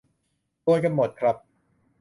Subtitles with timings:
[0.63, 1.35] โดนกันหมดครับ